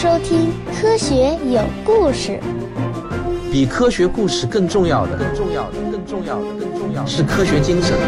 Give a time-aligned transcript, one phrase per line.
[0.00, 2.38] 收听《科学有故事》。
[3.50, 7.98] 比科学故事更重要的，更重要的，更重要的，更重要的是科学精神。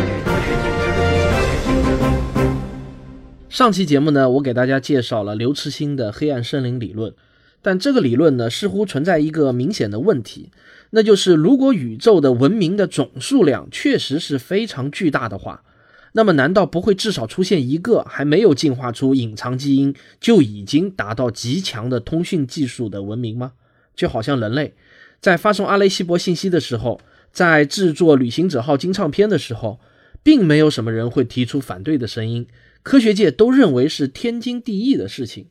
[3.49, 7.13] 上期节目呢，我给大家介绍了刘慈欣的黑暗森林理论，
[7.61, 10.53] 但这个理论呢，似乎存在一个明显的问题，
[10.91, 15.65] 那就是如果宇宙的文明的总数量确实是非常巨大的话，
[16.13, 23.53] 那么难道不会至少出现一个还没有进化出隐藏基因就已经达到极强的通讯技术的文明吗？
[23.95, 24.75] 就好像人类
[25.21, 29.79] 在发送阿雷西博信息的时候，在制作旅行者号金唱片的时候，
[30.23, 32.47] 并没有什么人会提出反对的声音。
[32.83, 35.49] 科学界都认为是天经地义的事情，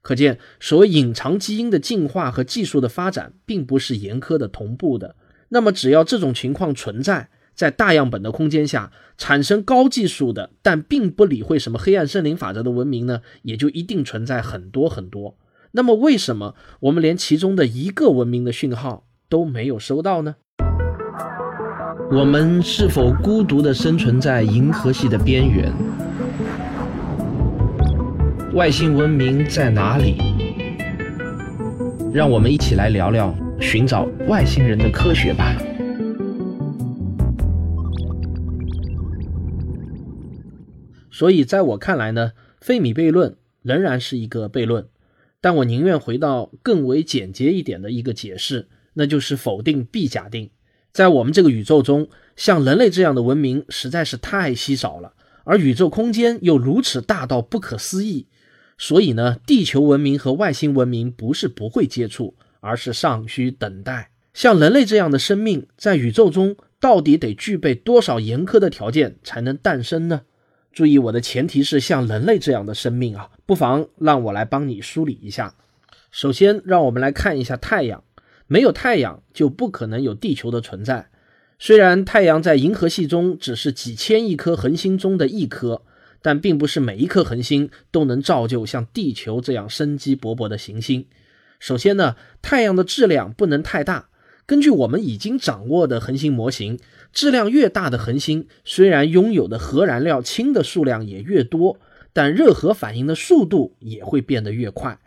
[0.00, 5.14] 可见所谓隐藏基因的进化和技术的发展，并不是严苛的同步的。
[5.50, 7.28] 那么，只要这种情况存在，
[7.60, 15.36] 在大样本的空间下产生高技术的，但并不理会什么黑暗森林法则的文明呢，也就一定存在很多很多。
[15.72, 20.36] 那么，为什么我们连其中的一个文明的讯号都没有收到呢？
[22.10, 25.70] 我们是否孤独地生存在银河系的边缘？
[28.54, 30.16] 外星文明在哪里？
[32.10, 35.54] 让我们一起来聊聊寻找外星人的科学吧。
[41.20, 42.32] 所以，在我看来呢，
[42.62, 44.88] 费米悖论仍然是一个悖论，
[45.42, 50.48] 但我宁愿回到更为简洁一点的一个解释，那就是否定 B 假定。
[50.92, 55.12] 在我们这个宇宙中，像人类这样的文明实在是太稀少了，
[55.44, 58.26] 而宇宙空间又如此大到不可思议。
[58.78, 64.10] 所以呢，地球文明和外星文明不是不会接触，而是尚需等待。
[64.32, 70.22] 像人类这样的生命，在宇宙中到底得具备多少严苛的条件才能诞生呢？
[70.72, 75.54] 注意，我的前提是像人类这样的生命啊，不妨让我来帮你梳理一下。
[76.10, 78.02] 首先，让我们来看一下太阳，
[78.46, 81.08] 没有太阳就不可能有地球的存在。
[81.58, 85.82] 虽然太阳在银河系中只是几千亿颗恒星中的一颗。
[86.22, 91.06] 但并不是每一颗恒星都能造就像地球这样生机勃勃的行星。
[91.58, 94.09] 首先呢，太阳的质量不能太大。
[94.50, 96.80] 根据我们已经掌握的恒星模型，
[97.12, 101.78] 质量越大的恒星，虽然拥有的核燃料氢的数量也越多，
[102.12, 104.98] 但热核反应的速度也会变得越快。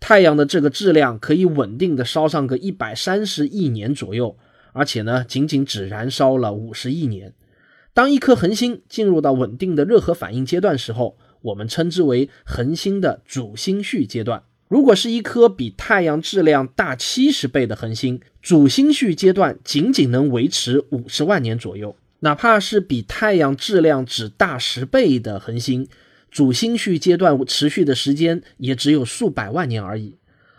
[0.00, 4.36] 太阳的这个质量可以稳定的烧上个一百三十亿年左右，
[4.74, 7.32] 而且呢，仅仅只燃烧了五十亿年。
[7.94, 14.42] 当一颗恒星进入到稳定的热核反应阶段时候，我们称之为恒星的主星序阶段。
[14.70, 25.88] 如果是一颗比太阳质量大七十倍的恒星，主星序阶段仅仅能维持五十万年左右；哪怕是比太阳质量只大十倍的恒星，
[26.30, 30.14] 主星序阶段持续的时间也只有数百万年而已。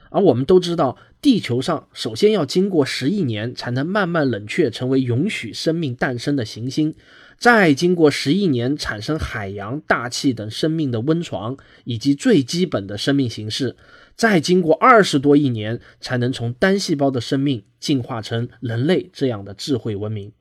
[0.10, 6.94] 而我们都知道，地球上首先要经过十亿年才能慢慢冷却，成为允许生命诞生的行星。
[7.42, 13.76] 再经过十亿年产生海洋、大气等生命的温床以及最基本的生命形式，
[14.16, 20.32] 再经过二十多亿年才能从单细胞的生命进化成人类这样的智慧文明。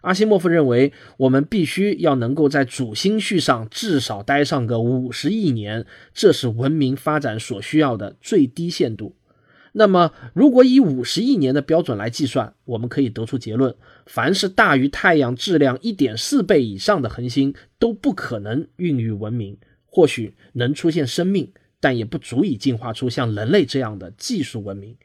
[0.00, 5.84] 阿西莫夫认为，我们必须要能够在主星序上至少待上个五十亿年，
[6.14, 9.14] 这是文明发展所需要的最低限度。
[9.72, 13.74] 那么，如果以五十亿年的标准来计算，我们可以得出结论：
[14.06, 19.56] 凡是大于太阳质量一点四倍以上的恒星，都不可能孕育文明。
[19.90, 24.96] 或许能出现生命，但也不足以进化出像人类这样的技术文明。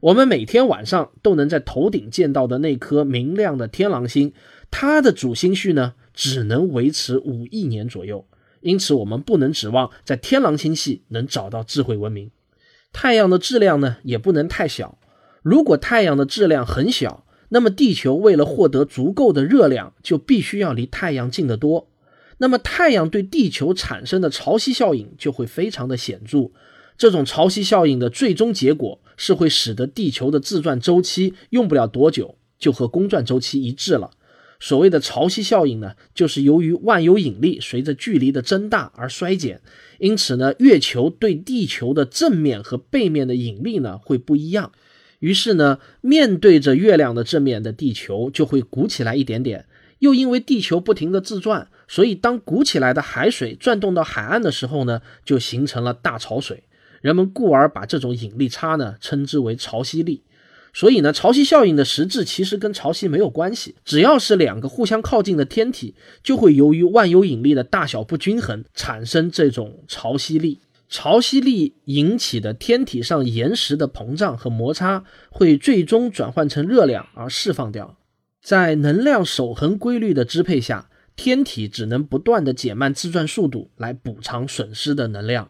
[0.00, 4.32] 我们每天晚上都能在头顶见到的那颗明亮的天狼星，
[4.70, 8.26] 它的主星序呢，只能维持五亿年左右。
[8.60, 12.30] 因此，我们不能指望在天狼星系能找到智慧文明。
[12.98, 14.96] 太阳的质量呢也不能太小。
[15.42, 21.90] 如果太阳的质量很小，那么地球为了获得足够的热量，就必须要离太阳近得多。
[22.38, 26.52] 那么太阳对地球产生的潮汐效应就会非常的显著。
[26.96, 34.12] 这种潮汐效应的最终结果是会使得地球的自转周期用不了多久就和公转周期一致了。
[34.58, 39.60] 所谓的潮汐效应呢，就是由于万有引力随着距离的增大而衰减。
[39.98, 44.72] 因此呢，月球对地球的正面和背面的引力呢会不一样，
[45.20, 49.66] 于是呢，面对着月亮的正面的地球就会鼓起来一点点。
[50.00, 56.64] 又因为地球不停的自转，所以当鼓起来的海水转动到海岸的时候呢，就形成了大潮水。
[57.00, 60.22] 人们故而把这种引力差呢称之为潮汐力。
[60.78, 63.76] 所以呢，潮汐效应的实质其实跟潮汐没有关系。
[63.82, 70.60] 只要是两个互相靠近的天体，就会由于万有引力的大小不均衡产生这种潮汐力。
[70.90, 77.96] 潮汐力引起的天体上岩石的膨胀和摩擦，会最终转换成热量而释放掉。
[78.42, 85.48] 在能量守恒规律的支配下，天体只能不断的减慢自转速度来补偿损失的能量。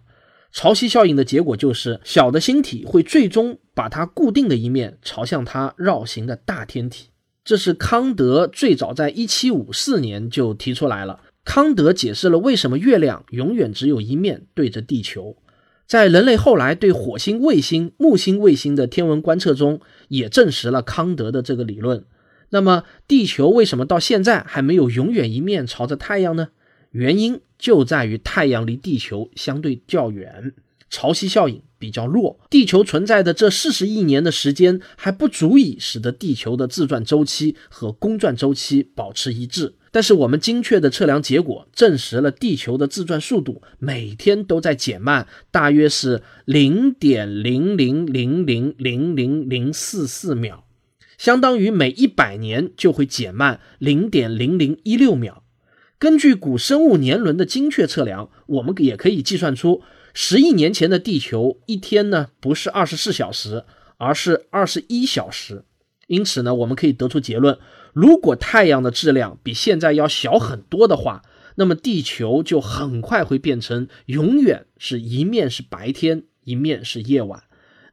[0.56, 7.08] 潮汐效应的结果就是，小的星体会最终把它固定的一面朝向它绕行的大天体。
[7.44, 11.20] 这是康德最早在1754年就提出来了。
[11.44, 15.37] 康德解释了为什么月亮永远只有一面对着地球。
[15.87, 22.06] 在人类后来对火星卫星、木星卫星的天文观测中，也证实了康德的这个理论。
[22.49, 26.49] 那么，地球为什么到现在还没有永远一面朝着太阳呢？
[26.96, 30.54] 原因就在于太阳离地球相对较远，
[30.88, 32.40] 潮汐效应比较弱。
[32.48, 39.75] 地球存在的这四十亿年的时间还不足以使得地球的自转周期和公转周期保持一致。
[39.90, 50.64] 但是我们精确的测量结果证实了地球的自转速度每天都在减慢，大约是零点零零零零零零零四四秒，
[51.19, 55.43] 相当于每一百年就会减慢零点零零一六秒。
[56.06, 59.82] 根据古生物年轮的精确测量，我们也可以计算出
[60.14, 63.64] 十亿年前的地球一天呢不是二十四小时，
[63.97, 65.64] 而是二十一小时。
[66.06, 67.58] 因此呢，我们可以得出结论：
[67.93, 71.23] 如果太阳的质量比现在要小很多的话，
[71.56, 77.43] 那么地球就很快会变成永远是一面是白天，一面是夜晚。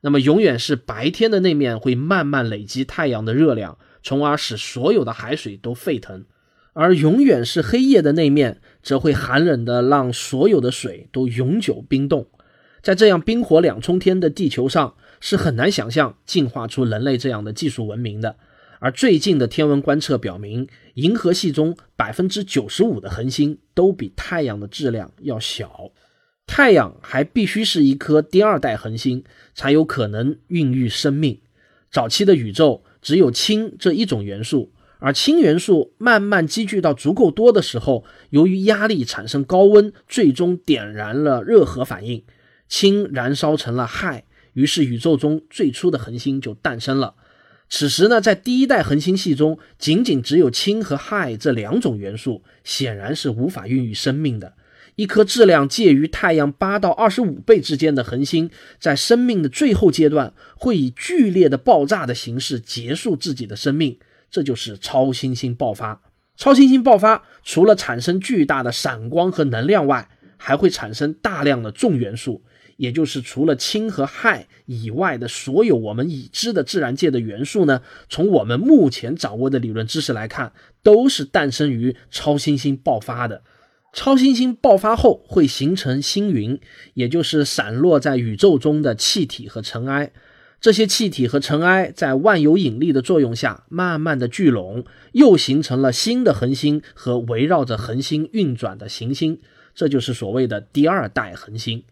[0.01, 6.25] 那么永远是白天的那面会慢慢累积太阳的热量，从而使所有的海水都沸腾。
[6.73, 12.27] 而永远是黑夜的那面，则会寒冷的让所有的水都永久冰冻。
[12.81, 18.35] 在这样冰火两重天的地球上，是很难想象进化出人类这样的技术文明的。
[18.79, 25.91] 而最近的天文观测表明，银河系中百分之九十五的恒星都比太阳的质量要小。
[26.45, 29.23] 太阳还必须是一颗第二代恒星，
[29.53, 31.39] 才有可能孕育生命。
[31.89, 34.73] 早期的宇宙只有氢这一种元素。
[35.03, 42.23] 而氢元素慢慢积聚到足够多的时候，由于压力产生高温，最终点燃了热核反应，
[42.69, 44.23] 氢燃烧成了氦，
[44.53, 47.15] 于是宇宙中最初的恒星就诞生了。
[47.67, 54.53] 此时呢，在第一代恒星系中，仅仅只有氢和氦这两种元素，显然是无法孕育生命的。
[54.95, 63.97] 一颗质量介于太阳八到二十五倍之间的恒星，在生命的最后阶段，会以剧烈的爆炸的形式结束自己的生命。
[64.33, 66.01] 这就是超新星爆发。
[66.35, 72.41] 超新星爆发除了产生巨大的闪光和能量外，还会产生大量的重元素，
[72.77, 77.83] 也就是除了氢和氦以外的所有我们已知的自然界的元素呢？
[78.09, 80.51] 从我们目前掌握的理论知识来看，
[80.81, 83.43] 都是诞生于超新星爆发的。
[83.93, 86.59] 超新星爆发后会形成星云，
[86.95, 90.11] 也就是散落在宇宙中的气体和尘埃。
[90.63, 99.41] 这些气体和尘埃在万有引力的作用下，慢慢的聚拢，又形成了新的恒星和围绕着恒星运转的行星，
[99.75, 101.83] 这就是所谓的第二代恒星。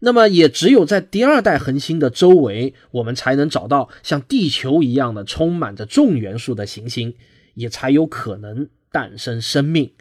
[0.00, 7.14] 那么，也只有在第二代恒星的周围，我们才能找到像地球一样的充满着重元素的行星，
[7.54, 9.92] 也才有可能诞生生命。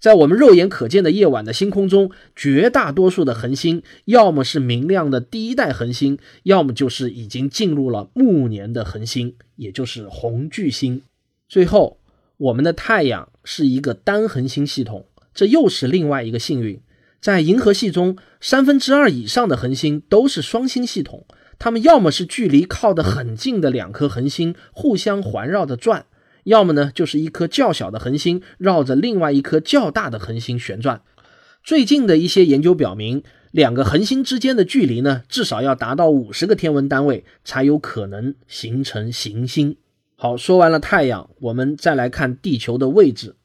[0.00, 11.02] 在我们肉眼可见的夜晚的星空中，绝大多数的恒星要么是明亮的第一代恒星，要么就是已经进入了暮年的恒星，也就是红巨星。
[11.48, 11.98] 最后，
[12.36, 16.80] 我们的太阳是一个单恒星系统，这又是另外一个幸运。
[17.20, 21.26] 在银河系中，三分之二以上的恒星都是双星系统，
[21.58, 26.06] 它们要么是距离靠得很近的两颗恒星互相环绕着转。
[26.48, 31.02] 要么呢，就是一颗较小的恒星绕着另外一颗较大的恒星旋转。
[31.62, 39.76] 最近的一些研究表明，两个恒星之间的距离呢，至少要达到五十个天文单位，才有可能形成行星。
[40.16, 43.36] 好，说完了太阳，我们再来看地球的位置。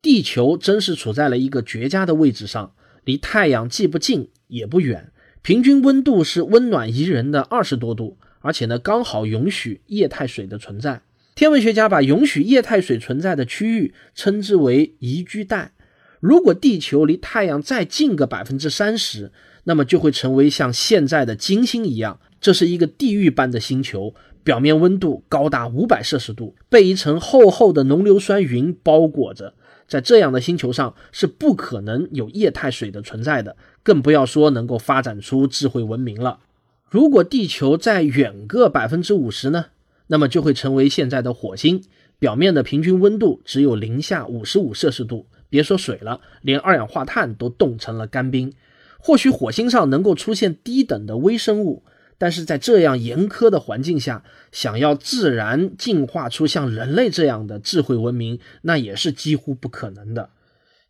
[0.00, 5.10] 地球真是处在了一个绝佳的位置上，离太阳既不近也不远，
[5.42, 11.02] 平均温度是温暖宜人的二十多度，而且呢，刚好允许液态水的存在。
[11.34, 15.72] 天文学家把允许液态水存在的区域称之为宜居带。
[16.20, 19.32] 如果地球离太阳再近个百分之三十，
[19.64, 24.14] 那么就会成为像现在的金星一样，这是一个地狱般的星球，
[24.44, 29.54] 表面温度高达五百摄氏度，被一层厚厚的浓硫酸云包裹着。
[29.88, 36.38] 在这样的星球上是不可能有液态水的存在的，更不要说能够发展出智慧文明了。
[36.88, 39.66] 如果地球再远个百分之五十呢？
[40.06, 41.82] 那么就会成为现在的火星，
[42.18, 48.52] 表面的平均温度只有零下五十五摄氏度，别说水了，连二氧化碳都冻成了干冰。
[48.98, 51.84] 或许火星上能够出现低等的微生物，
[52.16, 60.30] 但是在这样严苛的环境下，想要自然进化出像人类这样的智慧文明，那也是几乎不可能的。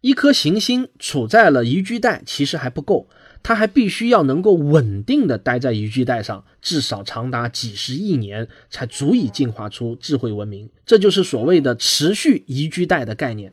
[0.01, 3.09] 一颗行星处在了宜居带，其实还不够，
[3.45, 10.71] 它还必须要能够稳定的待在宜居带上，至少长达几十亿年，才足以进化出智慧文明。
[10.87, 13.53] 这就是所谓的持续宜居带的概念。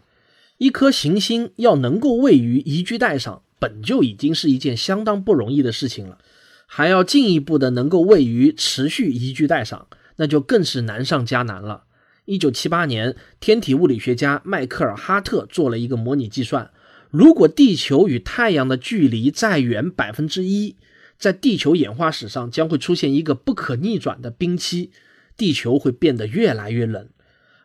[0.57, 6.17] 一颗行星要能够位于宜居带上，本就已经是一件相当不容易的事情了，
[6.65, 11.83] 还要进一步的能够位于持续宜居带上，那就更是难上加难了。
[12.23, 16.71] 一九七八年，天体物理学家迈克尔·哈特做了一个模拟计算：
[17.11, 20.77] 如果地球与太阳的距离再远百分之一，
[21.17, 24.91] 在地球演化史上将会出现一个不可逆转的冰期，
[25.35, 27.07] 地球会变得越来越冷；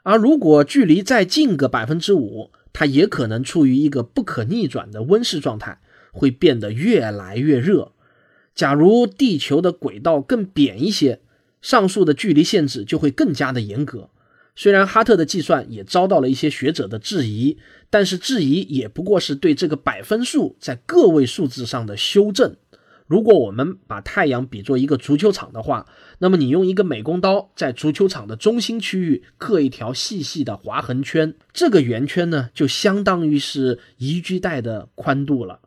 [0.02, 7.92] 而如果距离再近个百分之五，它也可能处于一个不可逆转的温室状态，会变得越来越热。
[8.52, 11.20] 假如地球的轨道更扁一些，
[11.62, 14.10] 上述的距离限制就会更加的严格。
[14.56, 17.58] 虽然哈特的计算也遭到了一些学者的质疑，
[17.90, 22.56] 但是质疑也不过是对这个百分数在个位数字上的修正。
[23.06, 25.86] 如果我们把太阳比作一个足球场的话，
[26.18, 35.60] 那么你用一个美工刀在足球场的中心区域刻一条细细的划痕圈，这个圆圈呢，就相当于是宜居带的宽度了。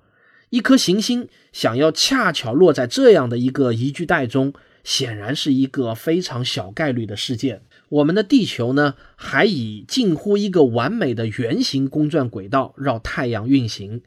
[0.50, 4.51] 一颗行星想要恰巧落在这样的一个宜居带中，
[4.84, 7.62] 显然是一个非常小概率的事件。
[7.89, 14.01] 我们的地球呢，还以近乎一个完美的圆形公转轨道绕太阳运行。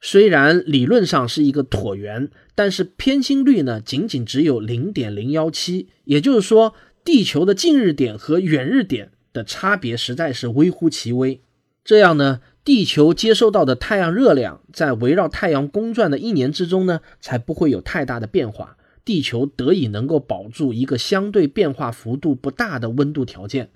[0.00, 5.88] 虽然理论上是一个椭圆，但是偏心率呢，仅仅只有零点零幺七。
[6.04, 6.74] 也就是说，
[7.04, 11.40] 地球的近日点和远日点的差别实在是微乎其微。
[11.82, 18.76] 这样呢，地球接收到的太阳热量，在围绕太阳公转的一年之中呢，才不会有太大的变化。
[19.04, 23.70] 地球得以能够保住一个相对变化幅度不大的温度条件。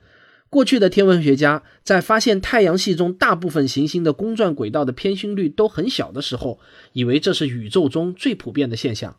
[0.50, 6.58] 过去的天文学家在发现太阳系中大部分行星的公转轨道的偏心率都很小的时候，
[6.94, 9.16] 以为这是宇宙中最普遍的现象。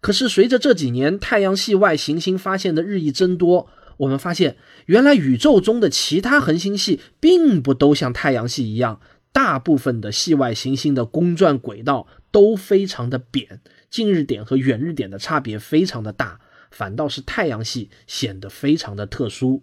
[0.00, 8.98] 可是随着这几年太阳系外行星发现的日益增多，我们发现原来宇宙中的其他恒星系并不都像太阳系一样，
[9.32, 13.60] 大部分的系外行星的公转轨道都非常的扁。
[13.90, 16.38] 近日点和远日点的差别非常的大，
[16.70, 19.62] 反倒是太阳系显得非常的特殊。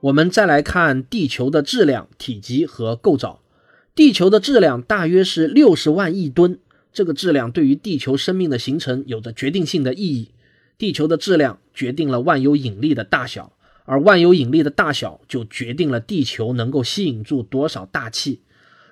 [0.00, 3.42] 我们再来看地球的质量、体积和构造。
[3.96, 6.60] 地球的质量大约是六十万亿吨，
[6.92, 10.30] 这个质量对于地球生命的形成有着决定性的意义。
[10.78, 13.55] 地球的质量决定了万有引力的大小。
[13.86, 18.42] 而万有引力的大小就决定了地球能够吸引住多少大气。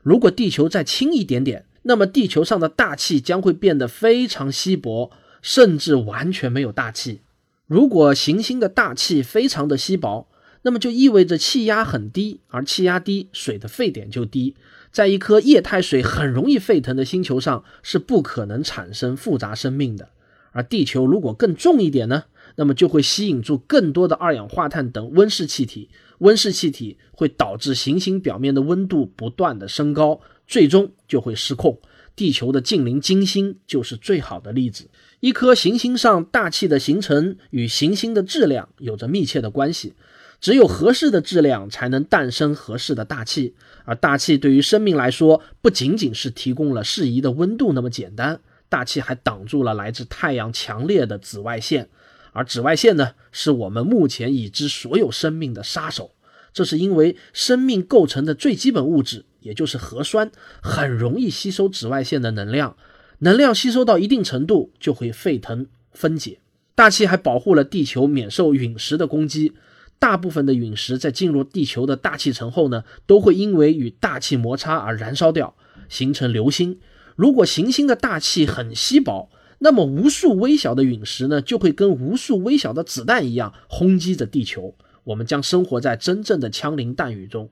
[0.02, 5.10] 如果地球再轻一点点，那么地球上的大气将会变得非常稀薄，
[5.42, 7.20] 甚至完全没有大气。
[7.66, 10.28] 如果行星的大气非常的稀薄，
[10.62, 14.54] 那么就意味着气压很低，而气压低，水的沸点就低。
[14.90, 20.08] 在一颗液态水很容易沸腾的星球上，是不可能产生复杂生命的。
[20.52, 22.24] 而地球如果更重一点呢？
[22.56, 31.78] 那么就会吸引住更多的二氧化碳等温室气体，温室气体会导致行星表面的温度不断的升高，最终就会失控。
[32.16, 34.88] 地球的近邻金星就是最好的例子。
[35.18, 39.94] 一颗行星上大气的形成与行星的质量有着密切的关系，
[40.40, 51.88] 只有合适的质量才能诞生合适的大气，而大气对于生命来说不仅仅是提供了适宜的温度那么简单，大气还挡住了来自太阳强烈的紫外线。
[52.34, 56.10] 而紫外线呢，是我们目前已知所有生命的杀手。
[56.52, 60.30] 这是因为生命构成的最基本物质，也就是核酸，
[60.62, 62.76] 很容易吸收紫外线的能量。
[63.20, 66.40] 能量吸收到一定程度，就会沸腾分解。
[66.74, 69.52] 大气还保护了地球免受陨石的攻击。
[70.00, 75.54] 大部分的陨石在进入地球的大气层后呢，都会因为与大气摩擦而燃烧掉，
[75.88, 76.78] 形成流星。
[77.16, 79.30] 如果行星的大气很稀薄，
[79.64, 84.75] 那么，无数微小的陨石呢，就会跟无数微小的子弹一样轰击着地球。
[85.04, 87.49] 我们将生活在真正的枪林弹雨中。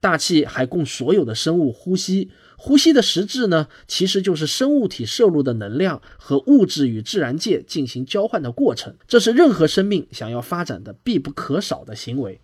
[0.00, 8.94] 大气还供所有的生物呼吸，呼吸的实质呢，其实就是生物体摄入的能量和物质与自然界进行交换的过程。
[9.06, 12.40] 这是任何生命想要发展的必不可少的行为。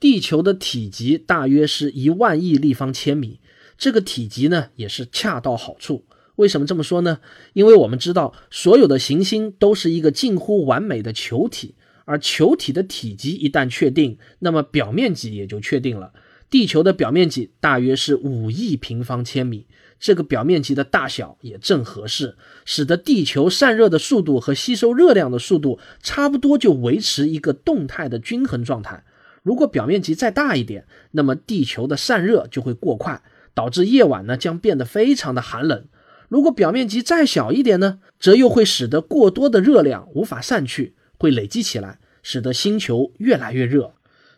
[0.00, 3.38] 地球的体积大约是一万亿立方千米，
[3.76, 6.06] 这个体积呢，也是恰到好处。
[6.38, 7.18] 为什么这么说呢？
[7.52, 16.12] 因为我们知道，所有的行星都是一个近乎完美的球体，而球体的体积一旦确定，那么表面积也就确定了。
[16.48, 19.66] 地球的表面积大约是五亿平方千米，
[19.98, 29.04] 这个表面积的大小也正合适，使得地球散热的速度和吸收热量的速度差不多就维持一个动态的均衡状态。
[29.42, 33.20] 如果表面积再大一点，那么地球的散热就会过快，
[33.54, 35.86] 导致夜晚呢将变得非常的寒冷。
[36.28, 43.94] 如果表面积再小一点呢，则又会使得过多的热量无法散去，会累积起来，使得星球越来越热。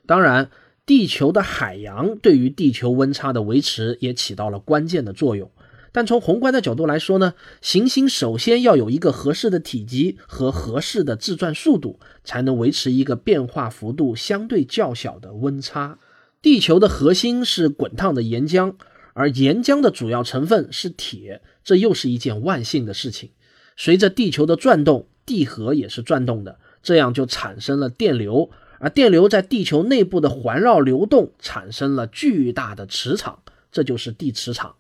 [0.07, 0.51] 当然。
[0.87, 5.49] 地球的海洋对于地球温差的维持也起到了关键的作用，
[5.93, 15.97] 但从宏观的角度来说呢，行星首先要有一个合适的体积和合适的自转速度，才能维持一个变化幅度相对较小的温差。
[16.43, 18.75] 地球的核心是滚烫的岩浆，
[19.21, 23.33] 而岩浆的主要成分是铁，这又是一件万幸的事情。
[23.77, 28.51] 随着地球的转动，地核也是转动的，这样就产生了电流。
[28.79, 34.77] 而电流在地球内部的环绕流动，产生了巨大的磁场，这就是地磁场。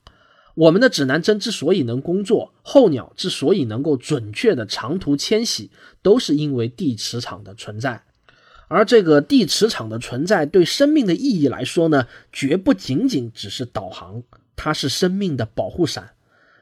[0.54, 5.70] 我们的指南针之所以能工作，候鸟之所以能够准确的长途迁徙，
[6.00, 8.04] 都是因为地磁场的存在。
[8.70, 14.22] 而这个地磁场的存在，对生命的意义来说呢，绝不仅仅只是导航，
[14.54, 16.12] 它是生命的保护伞。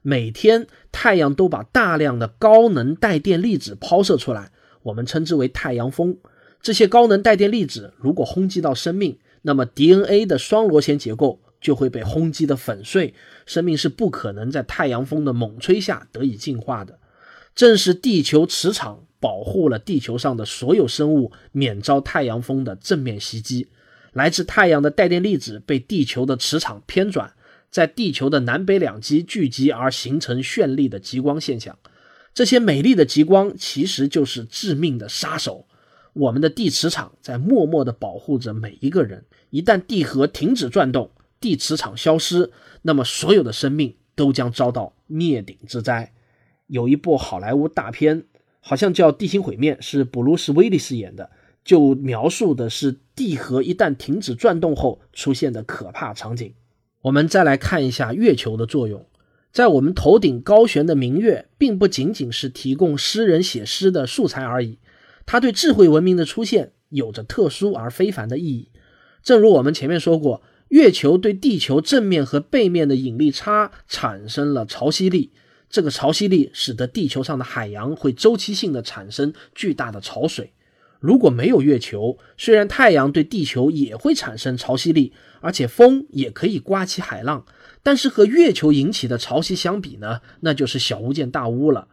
[0.00, 4.50] 每天太阳都把大量的高能带电粒子抛射出来，
[4.84, 6.16] 我们称之为太阳风。
[6.62, 13.12] 这些高能带电粒子如果轰击到生命，那么 DNA 的双螺旋结构就会被轰击的粉碎，
[13.44, 16.98] 生命是不可能在太阳风的猛吹下得以进化的。
[17.54, 23.68] 正是地球磁场保护了地球上的所有生物免遭太阳风的正面袭击。
[24.12, 27.34] 来自太阳的带电粒子被地球的磁场偏转，
[27.70, 31.78] 在地球的南北两极聚集而形成绚丽的极光现象。
[32.32, 35.66] 这些美丽的极光其实就是致命的杀手。
[36.14, 39.24] 我们的地磁场在默默地保护着每一个人。
[39.50, 42.50] 一旦地核停止转动，地磁场消失，
[42.82, 46.12] 那么所有的生命都将遭到灭顶之灾。
[46.66, 48.24] 有一部好莱坞大片，
[48.68, 51.30] 好像叫《地心毁灭》，是布鲁斯·威利斯演的，
[51.64, 56.52] 就描述的是地核一旦停止转动后出现的可怕场景。
[57.00, 59.06] 我们再来看一下月球的作用，
[59.50, 64.78] 在我们头顶高悬的明月，并不仅仅是提供诗人写诗的素材而已。
[65.24, 68.68] 它对智慧文明的出现有着特殊而非凡的意义。
[69.22, 75.32] 正如我们前面说过，月球对地球正面和背面的引力差产生了潮汐力，
[75.70, 80.52] 这个潮汐力使得地球上的海洋会周期性的产生巨大的潮水。
[81.00, 87.44] 如果没有月球，虽然太阳对地球也会产生潮汐力，而且风也可以刮起海浪，
[87.82, 91.86] 但是和月球引起的潮汐相比呢，那就是小巫见大巫了。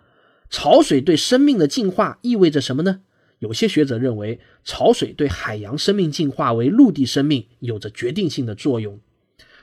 [0.49, 3.01] 潮水对生命的进化意味着什么呢？
[3.39, 8.99] 有些学者认为，潮水对海洋生命进化为陆地生命有着决定性的作用。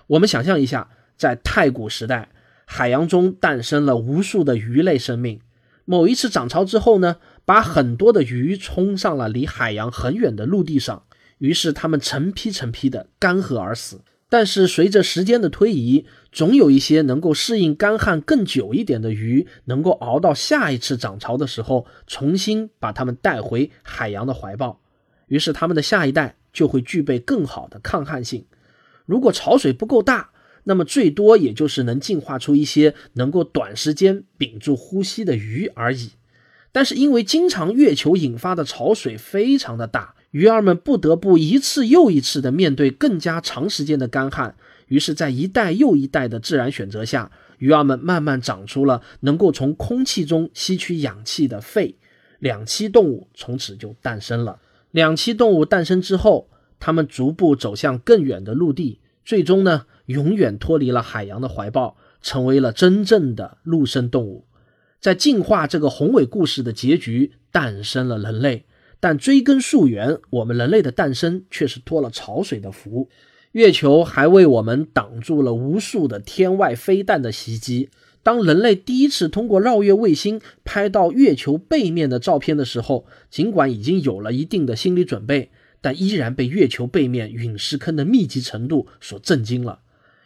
[0.07, 2.31] 我们想象一下，在太古时代，
[2.74, 5.40] 海洋中诞生了无数的鱼类生命。
[5.85, 11.04] 某一次涨潮之后呢，把很多的鱼冲上了离海洋很远的陆地上，
[11.37, 14.00] 于是它们成批成批的干涸而死。
[14.30, 24.80] 但是随着时间的推移，总有一些能够适应干旱更久一点的鱼，能够熬到下一次涨潮的时候，重新把它们带回海洋的怀抱。
[25.26, 28.46] 于是它们的下一代就会具备更好的抗旱性。
[29.04, 30.30] 如果潮水不够大，
[30.64, 36.11] 那么最多也就是能进化出一些能够短时间屏住呼吸的鱼而已。
[36.70, 40.14] 但是因为经常月球引发的潮水非常的大。
[40.31, 44.57] 鱼儿们不得不一次又一次的面对更加长时间的干旱，
[44.88, 51.96] 于是，在一代又一代的自然选择下，鱼儿们慢慢长出了能够从空气中吸取氧气的肺。
[52.38, 54.59] 两栖动物从此就诞生了。
[54.90, 56.48] 两栖动物诞生之后，
[56.81, 64.46] 它们逐步走向更远的陆地，最终呢，永远脱离了海洋的怀抱，成为了真正的陆生动物。
[65.00, 68.64] 在进化这个宏伟故事的结局，诞生了人类。
[69.00, 73.08] 但追根溯源，我们人类的诞生却是托了潮水的福。
[73.50, 77.90] 月球还为我们挡住了无数的天外飞弹的袭击。
[78.22, 85.50] 当人类第一次通过绕月卫星拍到月球背面的照片的时候，尽管已经有了一定的心理准备，
[85.83, 89.81] 但依然被月球背面陨石坑的密集程度所震惊了。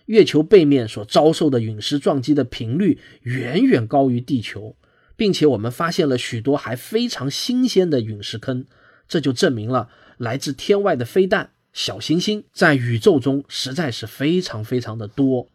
[0.04, 4.76] 月球背面所遭受的陨石撞击的频率远远高于地球。
[5.16, 8.66] 并且我们发现了许多还非常新鲜的陨石坑，
[9.08, 9.88] 这就证明了
[10.18, 15.48] 来自天外的飞弹、小行星在宇宙中实在是非常非常的多。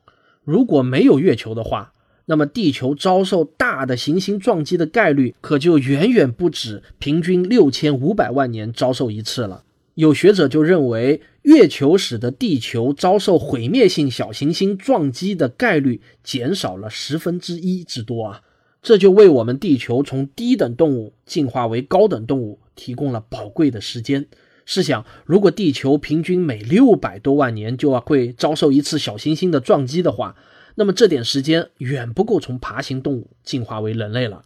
[0.43, 1.93] 如果没有月球的话，
[2.25, 9.63] 那么地球遭受大的行星撞击的概率可就远远不止平均六千五百万年遭受一次了。
[10.01, 18.41] 有学者就认为，月球使得地球遭受毁灭性小行星撞击的概率减少了十分之一之多啊！
[18.81, 24.25] 这就为我们地球从低等动物进化为高等动物提供了宝贵的时间。
[24.65, 30.35] 试想，如果地球平均每六百多万年就要会遭受一次小行星的撞击的话，
[30.73, 34.41] 那么这点时间远不够从爬行动物进化为人类了。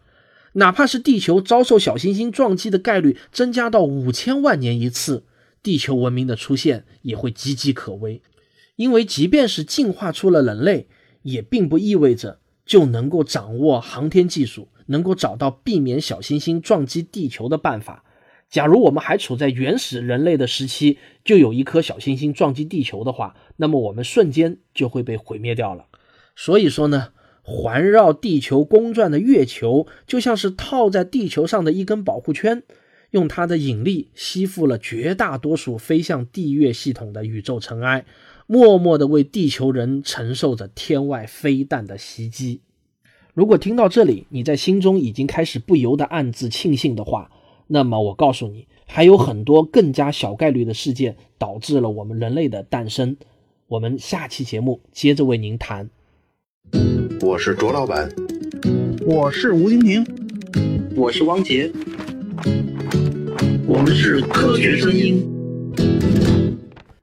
[0.52, 5.24] 哪怕是地球遭受小行星撞击的概率增加到五千万年一次。
[5.66, 8.22] 地球文明的出现也会岌岌可危，
[8.76, 10.88] 因为即便是进化出了人类，
[11.24, 18.04] 也并不意味着就能够掌握航天技术，能够找到避免小行星撞击地球的办法。
[18.48, 25.88] 假如我们还处在原始人类的时期，就有一颗小行星撞击地球的话，那么我们瞬间就会被毁灭掉了。
[26.36, 27.08] 所以说呢，
[27.42, 32.62] 环绕地球公转的月球就像是套在地球上的一根保护圈。
[33.16, 38.06] 用它的引力吸附了绝大多数飞向地月系统的宇宙尘埃，
[38.46, 42.60] 默默地为地球人承受着天外飞弹的袭击。
[43.34, 47.32] 如果听到这里，你在心中已经开始不由得暗自庆幸的话，
[47.68, 53.16] 那么我告诉你，还有很多更加小概率的事件导致了我们人类的诞生。
[53.68, 55.90] 我们下期节目接着为您谈。
[57.22, 58.14] 我是卓老板，
[59.06, 60.06] 我是吴婷婷，
[60.98, 61.72] 我是汪杰。
[63.78, 65.22] 我们是科学声音。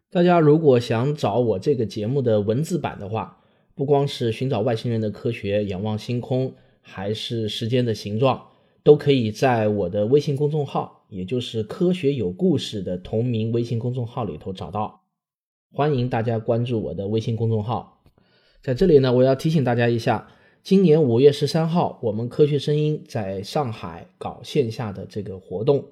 [0.08, 3.42] 大家如果想找我这个节目的文字版的话，
[3.74, 8.42] 不光是寻找外星人的科学、仰望星空，还是时间的形状，
[8.82, 15.02] 都可以在我的微信公众号，也就是“科学有故事”的同名微信公众号里头找到。
[15.74, 18.02] 欢迎大家关注我的微信公众号。
[18.62, 20.26] 在这里呢，我要提醒大家一下，
[20.62, 25.84] 今年五月十三号，我们科学声音在上海搞线下的这个活动。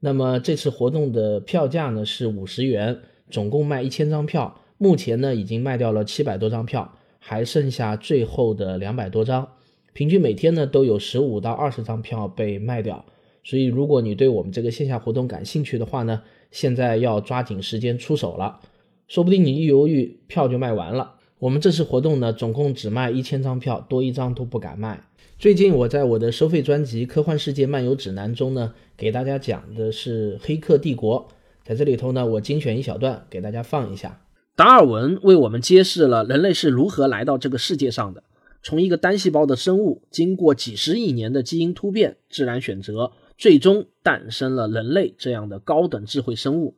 [0.00, 2.98] 那么这次活动的票价呢是五十元，
[3.30, 9.46] 总共卖一千张票，目前呢已经卖掉了七百多张票，还剩下最后的两百多张，
[9.92, 13.04] 平均每天呢都有十五到二十张票被卖掉。
[13.44, 18.60] 所以如果你对我们这个线下活动感兴趣的话呢，现在要抓紧时间出手了，
[19.06, 21.16] 说不定你一犹豫票就卖完了。
[21.38, 25.02] 我们这次活动呢总共只卖一千张票，多一张都不敢卖。
[25.40, 31.26] 最近我在我的收费专辑《科幻世界漫游指南》中呢，给大家讲的是《黑客帝国》。
[31.64, 34.20] 在这里头呢，我精选一小段给大家放一下。
[34.54, 38.22] 达尔文为我们揭示了人类是如何来到这个世界上的，
[38.62, 46.74] 从一个单细胞的生物，经过几十亿年的基因突变、自然选择，最终诞生了人类这样的高等智慧生物。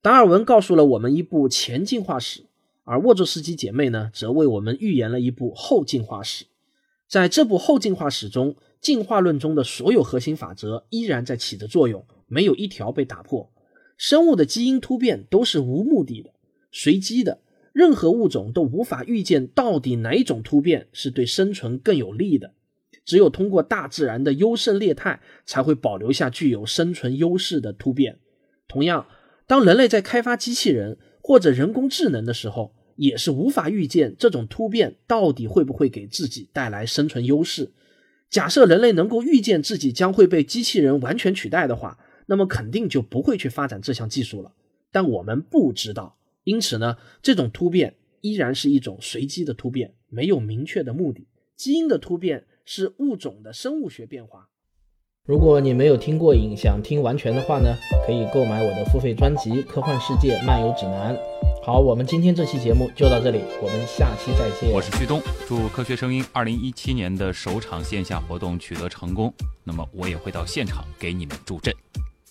[0.00, 2.46] 达尔文告诉了我们一部前进化史，
[2.82, 6.46] 而沃卓斯基姐妹呢，则为我们预言了一部后进化史。
[7.12, 13.52] 在这部后进化史中，进化论中的所有核心法则依然在起着作用，没有一条被打破。
[13.98, 16.30] 生物的基因突变都是无目的的、
[16.70, 17.42] 随机的，
[17.74, 22.54] 任何物种都无法预见到底哪种突变是对生存更有利的。
[23.04, 28.20] 只有通过大自然的优胜劣汰，才会保留下具有生存优势的突变。
[28.66, 29.06] 同样，
[29.46, 37.72] 当人类在开发机器人或者人工智能的时候，也是无法预见这种突变到底会不会给自己带来生存优势。
[38.30, 44.52] 假设人类能够预见自己将会被机器人完全取代的话，那么肯定就不会去发展这项技术了。
[44.92, 51.26] 但我们不知道，因此呢，这种突变依然是一种随机的突变，没有明确的目的。
[51.56, 54.48] 基因的突变是物种的生物学变化。
[55.24, 57.74] 如果你没有听过瘾，想听完全的话呢，
[58.06, 61.14] 可以购买我的付费专辑《科幻世界漫游指南》。
[61.64, 64.68] 好，我们今天这期节目就到这里，我们下期再见。
[64.72, 69.32] 我是旭东，祝科学声音二零一七年的首场线下活动取得成功。
[69.62, 71.72] 那么我也会到现场给你们助阵。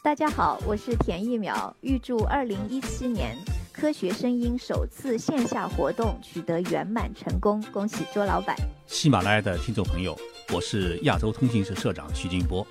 [0.04, 3.38] 大家好，我是田一苗，预祝二零一七年
[3.72, 8.54] 科学声音首次线下活动取得圆满成功，恭喜周老板。
[8.86, 10.14] 喜马拉雅的听众朋友，
[10.54, 12.68] 我是亚洲通信社社长徐金波，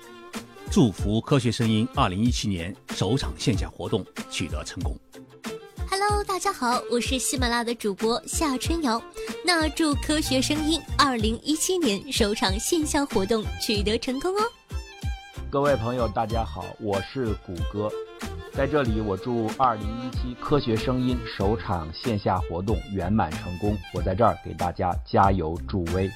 [0.69, 4.95] 祝福科学声音二零一七年首场线下活动取得成功。
[6.03, 8.99] Hello，大家好，我是喜马拉雅的主播夏春瑶。
[9.45, 14.41] 那祝科学声音二零一七年首场线下活动取得成功哦。
[15.47, 17.87] 各位朋友，大家好，我是谷歌，
[18.51, 23.77] 在这里我祝二零一七科学声音首场线下活动圆满成功。
[23.93, 26.09] 我在这儿给大家加油助威。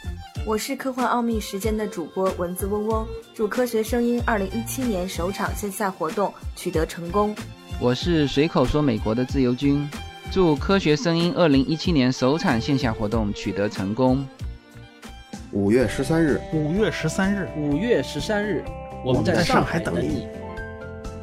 [0.47, 7.35] 我是科幻奥秘时间的主播文字嗡嗡，祝科学声音二零一七年首场线下活动取得成功。
[7.77, 9.87] 我是随口说美国的自由军，
[10.31, 14.25] 祝科学声音二零一七年首场线下活动取得成功。
[15.51, 18.63] 五月十三日，五月十三日，五月十三日，
[19.03, 20.25] 我们在上海等你。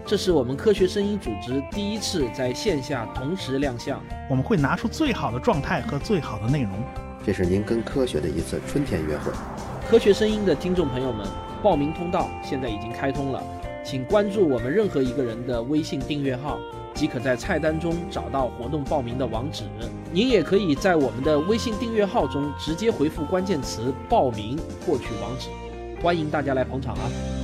[0.04, 6.72] 这是我们科学声音组织第一次在线下同时亮相，我们会拿出最好的状态和最好的内容。
[7.24, 9.32] 这是您跟科学的一次春天约会。
[9.88, 11.26] 科学声音的听众朋友们，
[11.62, 13.42] 报名通道现在已经开通了，
[13.84, 16.58] 请关注我们任何一个人的微信订阅号，
[16.94, 19.64] 即可在菜单中找到活动报名的网址。
[20.12, 25.48] 您也可以在我们的微信订阅号中直接回复关键词“报名”获取网址。
[26.00, 27.41] 欢迎大家来捧场啊！